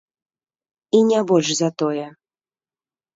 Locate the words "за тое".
1.59-2.07